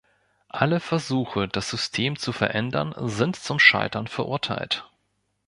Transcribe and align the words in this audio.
Alle 0.49 0.79
Versuche, 0.79 1.47
das 1.47 1.69
System 1.69 2.17
zu 2.17 2.31
verändern, 2.31 2.95
sind 3.07 3.35
zum 3.35 3.59
Scheitern 3.59 4.07
verurteilt. 4.07 4.89